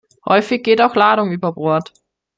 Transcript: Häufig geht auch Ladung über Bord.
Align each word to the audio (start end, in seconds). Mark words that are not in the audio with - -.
Häufig 0.25 0.63
geht 0.63 0.81
auch 0.81 0.95
Ladung 0.95 1.31
über 1.31 1.51
Bord. 1.51 1.93